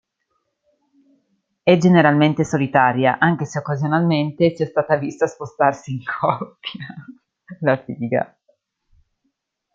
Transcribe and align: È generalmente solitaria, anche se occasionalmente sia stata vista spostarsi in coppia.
È 1.61 1.77
generalmente 1.77 2.43
solitaria, 2.43 3.19
anche 3.19 3.45
se 3.45 3.59
occasionalmente 3.59 4.55
sia 4.55 4.65
stata 4.65 4.97
vista 4.97 5.27
spostarsi 5.27 5.91
in 5.91 6.01
coppia. 6.03 6.87